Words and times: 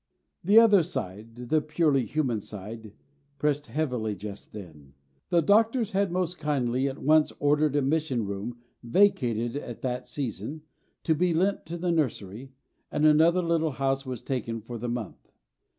The 0.43 0.57
other 0.59 0.81
side, 0.81 1.35
the 1.49 1.61
purely 1.61 2.07
human 2.07 2.41
side, 2.41 2.93
pressed 3.37 3.67
heavily 3.67 4.15
just 4.15 4.51
then. 4.51 4.95
The 5.29 5.43
doctors 5.43 5.91
had 5.91 6.11
most 6.11 6.39
kindly 6.39 6.87
at 6.87 6.97
once 6.97 7.31
ordered 7.37 7.75
a 7.75 7.83
mission 7.83 8.25
room, 8.25 8.57
vacated 8.81 9.55
at 9.55 9.83
that 9.83 10.07
season, 10.09 10.63
to 11.03 11.13
be 11.13 11.35
lent 11.35 11.67
to 11.67 11.77
the 11.77 11.91
nursery, 11.91 12.49
and 12.91 13.05
another 13.05 13.43
little 13.43 13.73
house 13.73 14.03
was 14.03 14.23
taken 14.23 14.59
for 14.59 14.79
the 14.79 14.89
month. 14.89 15.31